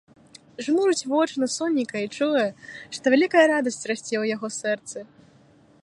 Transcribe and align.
Жмурыць 0.67 1.07
вочы 1.11 1.35
на 1.43 1.49
сонейка 1.57 1.97
і 2.05 2.09
чуе, 2.17 2.45
што 2.99 3.05
вялікая 3.15 3.45
радасць 3.53 3.87
расце 3.93 4.09
ў 4.09 4.25
яго 4.35 4.47
сэрцы. 4.59 4.99